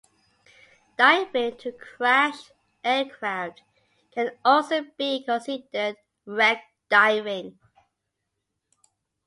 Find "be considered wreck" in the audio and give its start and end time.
4.97-6.63